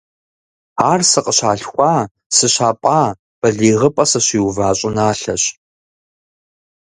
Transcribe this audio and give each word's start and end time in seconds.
Ар 0.91 1.01
сыкъыщалъхуа, 1.09 1.93
сыщапӏа, 2.35 3.01
балигъыпӏэ 3.39 4.05
сыщиува 4.11 4.69
щӏыналъэщ. 4.77 5.43